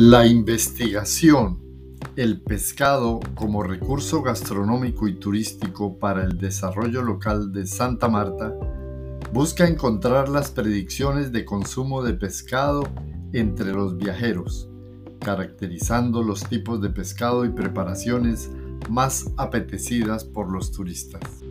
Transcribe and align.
La 0.00 0.28
investigación, 0.28 1.58
el 2.14 2.40
pescado 2.40 3.18
como 3.34 3.64
recurso 3.64 4.22
gastronómico 4.22 5.08
y 5.08 5.14
turístico 5.14 5.98
para 5.98 6.22
el 6.22 6.38
desarrollo 6.38 7.02
local 7.02 7.50
de 7.50 7.66
Santa 7.66 8.06
Marta, 8.06 8.54
busca 9.32 9.66
encontrar 9.66 10.28
las 10.28 10.52
predicciones 10.52 11.32
de 11.32 11.44
consumo 11.44 12.04
de 12.04 12.14
pescado 12.14 12.84
entre 13.32 13.72
los 13.72 13.96
viajeros, 13.96 14.68
caracterizando 15.18 16.22
los 16.22 16.48
tipos 16.48 16.80
de 16.80 16.90
pescado 16.90 17.44
y 17.44 17.48
preparaciones 17.48 18.52
más 18.88 19.32
apetecidas 19.36 20.22
por 20.22 20.48
los 20.48 20.70
turistas. 20.70 21.42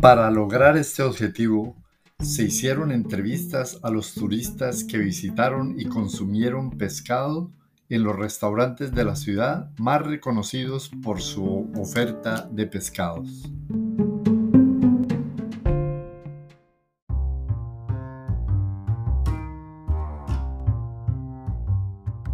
Para 0.00 0.30
lograr 0.30 0.78
este 0.78 1.02
objetivo, 1.02 1.76
se 2.20 2.44
hicieron 2.44 2.90
entrevistas 2.90 3.78
a 3.82 3.90
los 3.90 4.14
turistas 4.14 4.82
que 4.82 4.96
visitaron 4.96 5.78
y 5.78 5.84
consumieron 5.84 6.70
pescado 6.70 7.52
en 7.90 8.04
los 8.04 8.16
restaurantes 8.16 8.94
de 8.94 9.04
la 9.04 9.14
ciudad 9.14 9.70
más 9.76 10.00
reconocidos 10.00 10.90
por 11.02 11.20
su 11.20 11.70
oferta 11.76 12.48
de 12.50 12.66
pescados. 12.66 13.52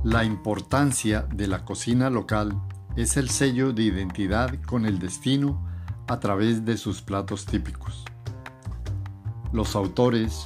La 0.04 0.22
importancia 0.22 1.26
de 1.34 1.48
la 1.48 1.64
cocina 1.64 2.10
local 2.10 2.62
es 2.94 3.16
el 3.16 3.28
sello 3.28 3.72
de 3.72 3.82
identidad 3.82 4.54
con 4.66 4.86
el 4.86 5.00
destino 5.00 5.65
a 6.08 6.20
través 6.20 6.64
de 6.64 6.76
sus 6.76 7.02
platos 7.02 7.46
típicos. 7.46 8.04
Los 9.52 9.74
autores 9.76 10.44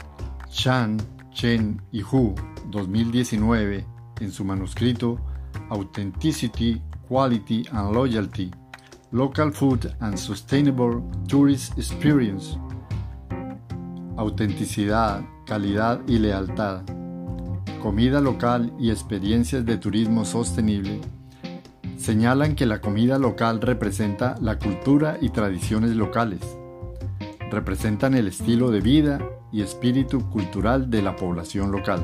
Chan, 0.49 0.99
Chen 1.33 1.81
y 1.93 2.03
Hu 2.03 2.35
2019 2.71 3.87
en 4.21 4.33
su 4.33 4.45
manuscrito 4.45 5.19
Authenticity, 5.71 6.81
Quality 7.09 7.65
and 7.73 7.95
Loyalty, 7.95 8.51
Local 9.13 9.53
Food 9.53 9.95
and 10.01 10.17
Sustainable 10.17 11.03
Tourist 11.27 11.77
Experience. 11.77 12.57
Autenticidad, 14.17 15.25
calidad 15.47 16.01
y 16.07 16.19
lealtad. 16.19 16.83
Comida 17.83 18.21
local 18.21 18.73
y 18.79 18.91
experiencias 18.91 19.65
de 19.65 19.79
turismo 19.79 20.25
sostenible 20.25 21.01
señalan 22.01 22.55
que 22.55 22.65
la 22.65 22.81
comida 22.81 23.19
local 23.19 23.61
representa 23.61 24.35
la 24.41 24.59
cultura 24.59 25.19
y 25.21 25.29
tradiciones 25.29 25.91
locales, 25.97 26.41
representan 27.51 28.15
el 28.15 28.29
estilo 28.29 28.71
de 28.71 28.81
vida 28.81 29.21
y 29.53 29.61
espíritu 29.61 30.31
cultural 30.31 30.89
de 30.89 31.03
la 31.03 31.15
población 31.15 31.71
local. 31.71 32.03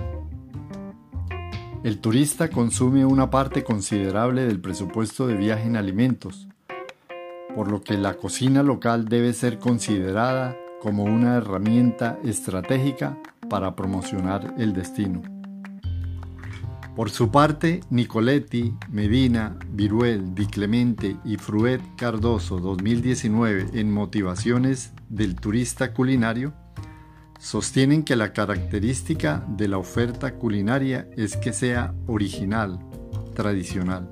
El 1.82 1.98
turista 2.00 2.50
consume 2.50 3.06
una 3.06 3.30
parte 3.30 3.64
considerable 3.64 4.44
del 4.44 4.60
presupuesto 4.60 5.26
de 5.26 5.34
viaje 5.34 5.66
en 5.66 5.76
alimentos, 5.76 6.46
por 7.54 7.70
lo 7.70 7.80
que 7.80 7.96
la 7.96 8.14
cocina 8.14 8.62
local 8.62 9.08
debe 9.08 9.32
ser 9.32 9.58
considerada 9.58 10.58
como 10.82 11.04
una 11.04 11.36
herramienta 11.36 12.18
estratégica 12.22 13.16
para 13.48 13.74
promocionar 13.74 14.54
el 14.58 14.74
destino. 14.74 15.35
Por 16.96 17.10
su 17.10 17.30
parte, 17.30 17.80
Nicoletti, 17.90 18.72
Medina, 18.90 19.58
Viruel, 19.68 20.34
Di 20.34 20.46
Clemente 20.46 21.18
y 21.26 21.36
Fruet 21.36 21.82
Cardoso 21.94 22.58
2019 22.58 23.68
en 23.74 23.92
Motivaciones 23.92 24.94
del 25.10 25.36
Turista 25.36 25.92
Culinario 25.92 26.54
sostienen 27.38 28.02
que 28.02 28.16
la 28.16 28.32
característica 28.32 29.44
de 29.46 29.68
la 29.68 29.76
oferta 29.76 30.36
culinaria 30.36 31.06
es 31.18 31.36
que 31.36 31.52
sea 31.52 31.94
original, 32.06 32.80
tradicional. 33.34 34.10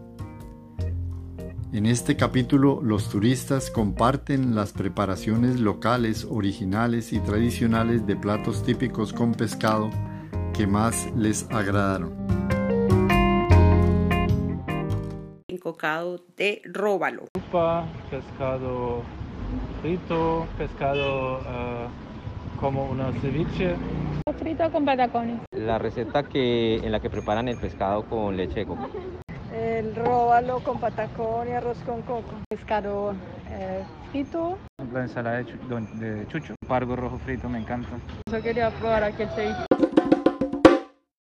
En 1.72 1.86
este 1.86 2.16
capítulo 2.16 2.82
los 2.82 3.08
turistas 3.08 3.70
comparten 3.70 4.54
las 4.54 4.72
preparaciones 4.72 5.58
locales, 5.58 6.26
originales 6.28 7.14
y 7.14 7.20
tradicionales 7.20 8.06
de 8.06 8.14
platos 8.14 8.62
típicos 8.62 9.14
con 9.14 9.32
pescado 9.32 9.90
que 10.52 10.66
más 10.66 11.08
les 11.16 11.46
agradaron. 11.50 12.43
De 16.36 16.62
róbalo. 16.64 17.24
pescado 18.10 19.02
frito, 19.80 20.46
pescado 20.56 21.40
uh, 21.40 22.60
como 22.60 22.84
una 22.84 23.12
ceviche. 23.20 23.76
Frito 24.38 24.70
con 24.70 24.84
patacones. 24.84 25.40
La 25.52 25.78
receta 25.78 26.22
que, 26.22 26.76
en 26.76 26.92
la 26.92 27.00
que 27.00 27.10
preparan 27.10 27.48
el 27.48 27.58
pescado 27.58 28.04
con 28.04 28.36
leche 28.36 28.60
de 28.60 28.66
coco. 28.66 28.88
El 29.52 29.94
róbalo 29.94 30.60
con 30.60 30.80
patacón 30.80 31.48
y 31.48 31.52
arroz 31.52 31.78
con 31.84 32.02
coco. 32.02 32.34
Pescado 32.48 33.14
eh, 33.50 33.84
frito. 34.10 34.58
La 34.92 35.02
ensalada 35.02 35.42
de, 35.42 35.44
de 35.94 36.26
chucho. 36.28 36.54
Pargo 36.66 36.96
rojo 36.96 37.18
frito, 37.18 37.48
me 37.48 37.58
encanta. 37.58 37.90
Yo 38.30 38.42
quería 38.42 38.70
probar 38.70 39.04
aquí 39.04 39.22
el 39.22 39.30
ceviche. 39.30 39.66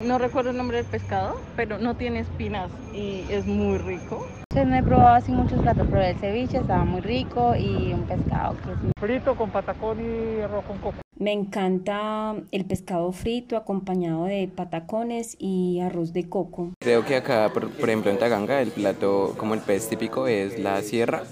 No 0.00 0.16
recuerdo 0.16 0.48
el 0.48 0.56
nombre 0.56 0.78
del 0.78 0.86
pescado, 0.86 1.38
pero 1.56 1.78
no 1.78 1.94
tiene 1.94 2.20
espinas 2.20 2.70
y 2.94 3.26
es 3.28 3.44
muy 3.44 3.76
rico. 3.76 4.26
Yo 4.54 4.64
no 4.64 4.74
he 4.74 4.82
probado 4.82 5.16
así 5.16 5.30
muchos 5.30 5.60
platos, 5.60 5.86
pero 5.90 6.02
el 6.02 6.16
ceviche 6.16 6.56
estaba 6.56 6.84
muy 6.86 7.02
rico 7.02 7.54
y 7.54 7.92
un 7.92 8.04
pescado 8.04 8.56
que 8.56 8.72
es... 8.72 8.92
Frito 8.98 9.36
con 9.36 9.50
patacón 9.50 9.98
y 10.00 10.40
arroz 10.40 10.64
con 10.64 10.78
coco. 10.78 10.96
Me 11.18 11.32
encanta 11.32 12.34
el 12.50 12.64
pescado 12.64 13.12
frito 13.12 13.58
acompañado 13.58 14.24
de 14.24 14.48
patacones 14.48 15.36
y 15.38 15.80
arroz 15.80 16.14
de 16.14 16.30
coco. 16.30 16.72
Creo 16.80 17.04
que 17.04 17.16
acá, 17.16 17.50
por, 17.52 17.70
ejemplo 17.78 18.10
en 18.10 18.18
Taganga, 18.18 18.62
el 18.62 18.70
plato 18.70 19.34
como 19.36 19.52
el 19.52 19.60
pez 19.60 19.86
típico 19.90 20.26
es 20.26 20.58
la 20.58 20.80
sierra. 20.80 21.24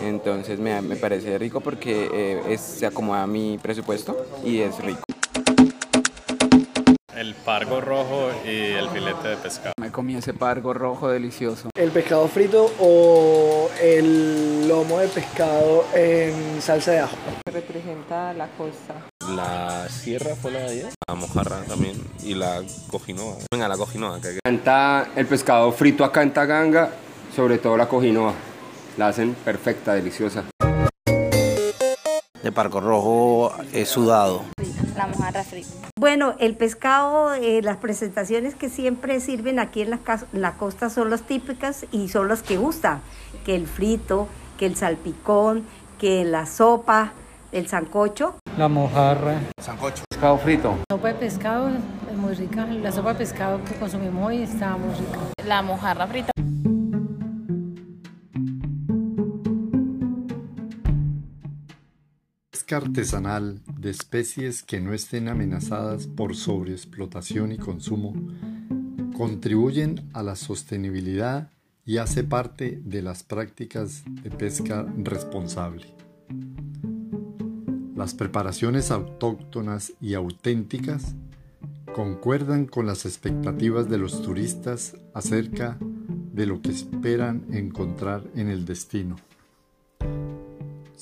Entonces 0.00 0.60
me, 0.60 0.80
me 0.80 0.94
parece 0.94 1.36
rico 1.38 1.60
porque 1.60 2.08
eh, 2.14 2.40
es, 2.50 2.60
se 2.60 2.86
acomoda 2.86 3.24
a 3.24 3.26
mi 3.26 3.58
presupuesto 3.58 4.16
y 4.44 4.60
es 4.60 4.78
rico 4.78 5.02
el 7.22 7.36
pargo 7.36 7.80
rojo 7.80 8.30
y 8.44 8.72
el 8.72 8.88
filete 8.90 9.28
de 9.28 9.36
pescado. 9.36 9.74
Me 9.80 9.92
comí 9.92 10.16
ese 10.16 10.34
pargo 10.34 10.74
rojo 10.74 11.08
delicioso. 11.08 11.70
El 11.76 11.92
pescado 11.92 12.26
frito 12.26 12.68
o 12.80 13.70
el 13.80 14.66
lomo 14.66 14.98
de 14.98 15.06
pescado 15.06 15.84
en 15.94 16.60
salsa 16.60 16.90
de 16.90 16.98
ajo. 16.98 17.16
Representa 17.46 18.32
la 18.32 18.48
costa. 18.48 19.06
La 19.36 19.88
sierra 19.88 20.34
fue 20.34 20.50
la 20.50 20.58
de 20.60 20.70
ayer, 20.70 20.88
la 21.06 21.14
mojarra 21.14 21.62
también 21.62 21.96
y 22.24 22.34
la 22.34 22.60
cojinoa. 22.90 23.36
Venga, 23.52 23.68
la 23.68 23.76
cojinoa. 23.76 24.20
Que... 24.20 24.40
Canta 24.42 25.10
el 25.14 25.26
pescado 25.26 25.70
frito 25.70 26.04
acá 26.04 26.22
en 26.22 26.32
Taganga, 26.32 26.90
sobre 27.36 27.58
todo 27.58 27.76
la 27.76 27.88
cojinoa. 27.88 28.34
La 28.98 29.06
hacen 29.08 29.34
perfecta, 29.34 29.94
deliciosa. 29.94 30.42
El 32.42 32.52
pargo 32.52 32.80
rojo 32.80 33.52
es 33.72 33.88
sudado. 33.88 34.42
La 35.32 35.38
mojarra 35.38 35.44
frita. 35.44 35.88
Bueno, 35.98 36.34
el 36.38 36.56
pescado, 36.56 37.34
eh, 37.34 37.62
las 37.62 37.78
presentaciones 37.78 38.54
que 38.54 38.68
siempre 38.68 39.20
sirven 39.20 39.58
aquí 39.58 39.82
en 39.82 39.90
la, 39.90 40.00
la 40.32 40.52
costa 40.54 40.90
son 40.90 41.10
las 41.10 41.22
típicas 41.22 41.86
y 41.90 42.08
son 42.08 42.28
las 42.28 42.42
que 42.42 42.56
gustan, 42.56 43.00
que 43.44 43.56
el 43.56 43.66
frito, 43.66 44.28
que 44.58 44.66
el 44.66 44.76
salpicón, 44.76 45.64
que 45.98 46.24
la 46.24 46.46
sopa, 46.46 47.12
el 47.52 47.68
sancocho. 47.68 48.36
La 48.58 48.68
mojarra. 48.68 49.40
Sancocho. 49.60 50.04
Pescado 50.10 50.38
frito. 50.38 50.76
La 50.90 50.96
sopa 50.96 51.08
de 51.08 51.14
pescado 51.14 51.68
es 51.68 52.16
muy 52.16 52.34
rica. 52.34 52.66
La 52.66 52.92
sopa 52.92 53.12
de 53.12 53.18
pescado 53.18 53.64
que 53.64 53.74
consumimos 53.74 54.26
hoy 54.26 54.42
está 54.42 54.76
muy 54.76 54.94
rica. 54.94 55.18
La 55.46 55.62
mojarra 55.62 56.06
frita. 56.06 56.31
Artesanal 62.72 63.60
de 63.78 63.90
especies 63.90 64.62
que 64.62 64.80
no 64.80 64.94
estén 64.94 65.28
amenazadas 65.28 66.06
por 66.06 66.34
sobreexplotación 66.34 67.52
y 67.52 67.58
consumo 67.58 68.14
contribuyen 69.16 70.08
a 70.12 70.22
la 70.22 70.36
sostenibilidad 70.36 71.50
y 71.84 71.98
hace 71.98 72.24
parte 72.24 72.80
de 72.84 73.02
las 73.02 73.22
prácticas 73.22 74.04
de 74.22 74.30
pesca 74.30 74.86
responsable. 74.96 75.86
Las 77.94 78.14
preparaciones 78.14 78.90
autóctonas 78.90 79.92
y 80.00 80.14
auténticas 80.14 81.14
concuerdan 81.94 82.66
con 82.66 82.86
las 82.86 83.04
expectativas 83.04 83.88
de 83.88 83.98
los 83.98 84.22
turistas 84.22 84.96
acerca 85.14 85.78
de 85.80 86.46
lo 86.46 86.62
que 86.62 86.70
esperan 86.70 87.46
encontrar 87.50 88.24
en 88.34 88.48
el 88.48 88.64
destino 88.64 89.16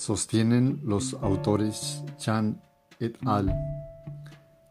sostienen 0.01 0.81
los 0.83 1.13
autores 1.21 2.03
Chan 2.17 2.59
et 3.01 3.17
al. 3.27 3.55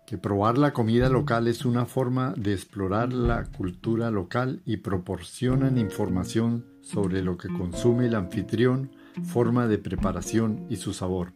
que 0.08 0.18
probar 0.18 0.58
la 0.58 0.74
comida 0.74 1.08
local 1.08 1.48
es 1.48 1.66
una 1.66 1.86
forma 1.86 2.34
de 2.36 2.54
explorar 2.54 3.14
la 3.14 3.46
cultura 3.46 4.10
local 4.10 4.64
y 4.66 4.78
proporcionan 4.78 5.78
información 5.78 6.66
sobre 6.82 7.22
lo 7.22 7.38
que 7.38 7.48
consume 7.48 8.08
el 8.08 8.16
anfitrión, 8.16 8.90
forma 9.24 9.68
de 9.68 9.78
preparación 9.78 10.66
y 10.68 10.78
su 10.78 10.94
sabor. 10.94 11.34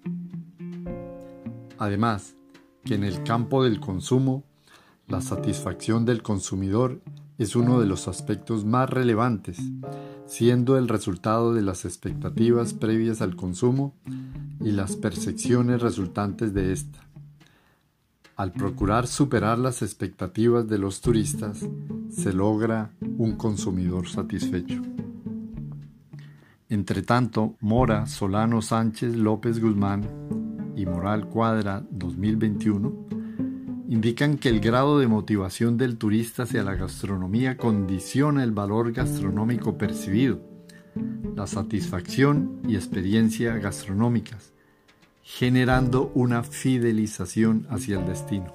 Además, 1.77 2.35
que 2.83 2.95
en 2.95 3.03
el 3.03 3.21
campo 3.21 3.63
del 3.63 3.79
consumo, 3.79 4.43
la 5.07 5.21
satisfacción 5.21 6.03
del 6.03 6.23
consumidor 6.23 7.03
es 7.37 7.55
uno 7.55 7.79
de 7.79 7.85
los 7.87 8.07
aspectos 8.07 8.65
más 8.65 8.89
relevantes, 8.89 9.57
siendo 10.25 10.77
el 10.77 10.87
resultado 10.87 11.53
de 11.53 11.61
las 11.61 11.85
expectativas 11.85 12.73
previas 12.73 13.21
al 13.21 13.35
consumo 13.35 13.95
y 14.59 14.71
las 14.71 14.95
percepciones 14.95 15.81
resultantes 15.81 16.53
de 16.53 16.71
ésta. 16.71 16.99
Al 18.35 18.51
procurar 18.51 19.07
superar 19.07 19.59
las 19.59 19.81
expectativas 19.81 20.67
de 20.67 20.79
los 20.79 21.01
turistas, 21.01 21.65
se 22.09 22.33
logra 22.33 22.91
un 23.17 23.35
consumidor 23.35 24.07
satisfecho. 24.07 24.81
Entre 26.69 27.03
tanto, 27.03 27.55
Mora, 27.59 28.07
Solano 28.07 28.61
Sánchez, 28.61 29.15
López 29.15 29.59
Guzmán 29.59 30.07
y 30.75 30.85
Moral 30.87 31.29
Cuadra 31.29 31.85
2021 31.91 33.22
indican 33.93 34.39
que 34.39 34.49
el 34.49 34.59
grado 34.59 34.97
de 34.97 35.05
motivación 35.05 35.77
del 35.77 35.99
turista 35.99 36.43
hacia 36.43 36.63
la 36.63 36.73
gastronomía 36.73 37.57
condiciona 37.57 38.43
el 38.43 38.51
valor 38.51 38.91
gastronómico 38.91 39.77
percibido, 39.77 40.41
la 41.35 41.45
satisfacción 41.45 42.59
y 42.67 42.75
experiencia 42.75 43.55
gastronómicas, 43.57 44.51
generando 45.21 46.11
una 46.15 46.41
fidelización 46.41 47.67
hacia 47.69 47.99
el 47.99 48.07
destino. 48.07 48.51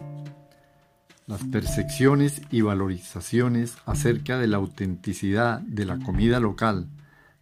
Las 1.28 1.44
percepciones 1.44 2.42
y 2.50 2.62
valorizaciones 2.62 3.76
acerca 3.86 4.38
de 4.38 4.48
la 4.48 4.56
autenticidad 4.56 5.60
de 5.60 5.84
la 5.84 6.00
comida 6.00 6.40
local, 6.40 6.88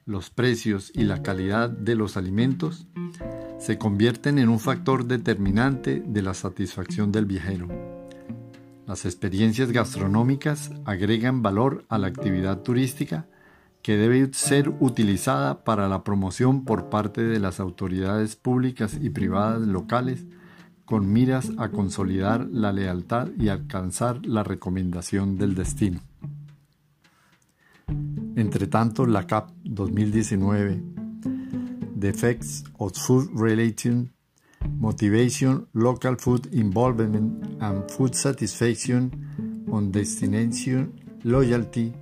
los 0.06 0.30
precios 0.30 0.92
y 0.94 1.02
la 1.02 1.22
calidad 1.22 1.68
de 1.68 1.96
los 1.96 2.16
alimentos 2.16 2.86
se 3.58 3.76
convierten 3.76 4.38
en 4.38 4.48
un 4.48 4.60
factor 4.60 5.06
determinante 5.06 6.00
de 6.06 6.22
la 6.22 6.32
satisfacción 6.32 7.10
del 7.10 7.26
viajero. 7.26 7.68
Las 8.86 9.04
experiencias 9.04 9.72
gastronómicas 9.72 10.70
agregan 10.84 11.42
valor 11.42 11.84
a 11.88 11.98
la 11.98 12.06
actividad 12.06 12.62
turística 12.62 13.26
que 13.82 13.96
debe 13.96 14.32
ser 14.32 14.72
utilizada 14.78 15.64
para 15.64 15.88
la 15.88 16.04
promoción 16.04 16.64
por 16.64 16.88
parte 16.88 17.24
de 17.24 17.40
las 17.40 17.58
autoridades 17.58 18.36
públicas 18.36 18.96
y 19.00 19.10
privadas 19.10 19.62
locales 19.62 20.24
con 20.84 21.12
miras 21.12 21.50
a 21.58 21.70
consolidar 21.70 22.46
la 22.52 22.72
lealtad 22.72 23.28
y 23.36 23.48
alcanzar 23.48 24.24
la 24.24 24.44
recomendación 24.44 25.36
del 25.36 25.56
destino. 25.56 26.00
Entre 28.36 28.66
tanto, 28.66 29.06
la 29.06 29.26
CAP 29.26 29.50
2019 29.64 30.82
The 31.98 32.10
Effects 32.10 32.64
of 32.78 32.92
Food 32.92 33.30
Relating, 33.34 34.12
Motivation, 34.78 35.66
Local 35.72 36.18
Food 36.18 36.52
Involvement 36.52 37.62
and 37.62 37.90
Food 37.90 38.12
Satisfaction 38.12 39.10
on 39.72 39.90
Destination 39.90 40.92
Loyalty, 41.22 41.94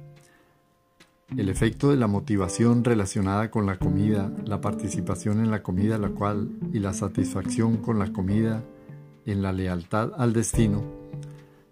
el 1.36 1.48
efecto 1.48 1.90
de 1.90 1.96
la 1.96 2.08
motivación 2.08 2.82
relacionada 2.82 3.52
con 3.52 3.64
la 3.64 3.78
comida, 3.78 4.32
la 4.44 4.60
participación 4.60 5.38
en 5.38 5.52
la 5.52 5.62
comida 5.62 5.98
la 5.98 6.08
cual 6.08 6.50
y 6.72 6.80
la 6.80 6.92
satisfacción 6.94 7.76
con 7.76 8.00
la 8.00 8.12
comida 8.12 8.64
en 9.24 9.40
la 9.40 9.52
lealtad 9.52 10.10
al 10.18 10.32
destino, 10.32 10.82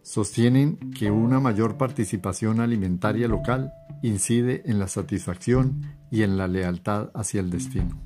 sostienen 0.03 0.79
que 0.93 1.11
una 1.11 1.41
mayor 1.41 1.77
participación 1.77 2.61
alimentaria 2.61 3.27
local 3.27 3.73
incide 4.03 4.63
en 4.67 4.79
la 4.79 4.89
satisfacción 4.89 5.83
y 6.11 6.23
en 6.23 6.37
la 6.37 6.49
lealtad 6.49 7.11
hacia 7.15 7.41
el 7.41 7.51
destino. 7.51 8.01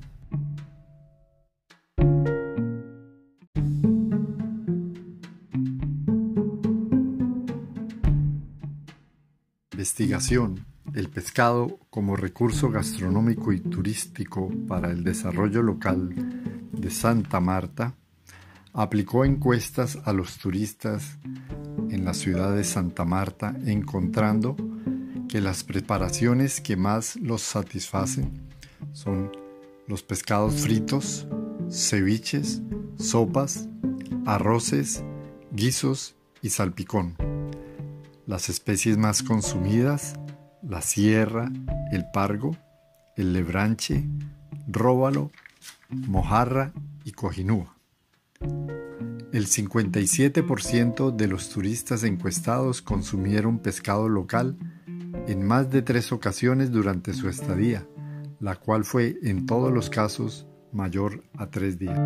Investigación. 9.73 10.65
El 10.93 11.09
pescado 11.09 11.79
como 11.89 12.15
recurso 12.15 12.71
gastronómico 12.71 13.51
y 13.51 13.59
turístico 13.59 14.49
para 14.67 14.89
el 14.89 15.03
desarrollo 15.03 15.61
local 15.61 16.15
de 16.71 16.89
Santa 16.89 17.39
Marta 17.39 17.93
aplicó 18.73 19.25
encuestas 19.25 19.99
a 20.05 20.13
los 20.13 20.37
turistas 20.37 21.19
en 21.89 22.05
la 22.05 22.13
ciudad 22.13 22.55
de 22.55 22.63
Santa 22.63 23.05
Marta 23.05 23.55
encontrando 23.65 24.55
que 25.27 25.41
las 25.41 25.63
preparaciones 25.63 26.61
que 26.61 26.77
más 26.77 27.15
los 27.17 27.41
satisfacen 27.41 28.47
son 28.93 29.31
los 29.87 30.03
pescados 30.03 30.55
fritos, 30.55 31.27
ceviches, 31.69 32.61
sopas, 32.97 33.67
arroces, 34.25 35.03
guisos 35.51 36.15
y 36.41 36.49
salpicón. 36.49 37.15
Las 38.25 38.49
especies 38.49 38.97
más 38.97 39.23
consumidas, 39.23 40.15
la 40.61 40.81
sierra, 40.81 41.49
el 41.91 42.05
pargo, 42.11 42.55
el 43.15 43.33
lebranche, 43.33 44.05
róbalo, 44.67 45.31
mojarra 45.89 46.73
y 47.03 47.11
cojinúa. 47.11 47.75
El 49.33 49.47
57% 49.47 51.15
de 51.15 51.27
los 51.27 51.49
turistas 51.49 52.03
encuestados 52.03 52.81
consumieron 52.81 53.59
pescado 53.59 54.09
local 54.09 54.57
en 55.27 55.45
más 55.45 55.69
de 55.69 55.81
tres 55.81 56.11
ocasiones 56.11 56.71
durante 56.71 57.13
su 57.13 57.27
estadía, 57.27 57.85
la 58.39 58.55
cual 58.55 58.85
fue 58.85 59.17
en 59.23 59.45
todos 59.45 59.71
los 59.71 59.89
casos 59.89 60.47
mayor 60.71 61.23
a 61.37 61.49
tres 61.49 61.77
días. 61.77 61.99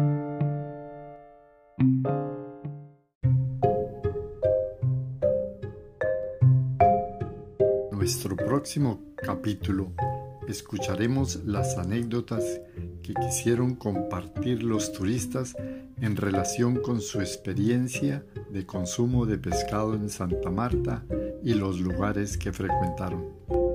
Nuestro 7.92 8.36
próximo 8.36 9.00
capítulo 9.16 9.94
escucharemos 10.48 11.44
las 11.46 11.78
anécdotas 11.78 12.44
que 13.04 13.14
quisieron 13.14 13.76
compartir 13.76 14.64
los 14.64 14.92
turistas 14.92 15.56
en 16.00 16.16
relación 16.16 16.82
con 16.82 17.02
su 17.02 17.20
experiencia 17.20 18.26
de 18.50 18.65
consumo 18.65 19.25
de 19.25 19.38
pescado 19.38 19.96
en 19.96 20.10
Santa 20.10 20.50
Marta 20.50 21.04
y 21.44 21.54
los 21.54 21.80
lugares 21.80 22.38
que 22.38 22.51
frecuentaron. 22.51 23.71